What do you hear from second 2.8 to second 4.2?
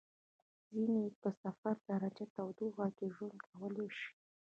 کې ژوند کولای شي.